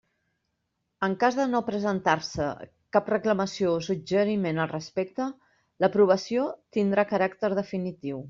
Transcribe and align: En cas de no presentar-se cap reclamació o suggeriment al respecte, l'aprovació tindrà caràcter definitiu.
En 1.07 1.15
cas 1.23 1.35
de 1.39 1.43
no 1.49 1.59
presentar-se 1.67 2.47
cap 2.97 3.11
reclamació 3.15 3.75
o 3.75 3.83
suggeriment 3.89 4.63
al 4.65 4.71
respecte, 4.73 5.29
l'aprovació 5.85 6.47
tindrà 6.79 7.09
caràcter 7.15 7.55
definitiu. 7.63 8.19